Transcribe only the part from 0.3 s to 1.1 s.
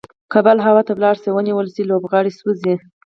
که بال هوا ته